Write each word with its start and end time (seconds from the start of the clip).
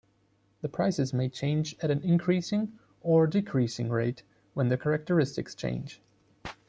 The 0.63 0.67
prices 0.67 1.13
may 1.13 1.29
change 1.29 1.75
at 1.79 1.91
an 1.91 2.01
increasing 2.01 2.71
or 3.01 3.27
decreasing 3.27 3.89
rate 3.89 4.23
when 4.55 4.69
the 4.69 4.75
characteristics 4.75 5.53
change. 5.53 6.01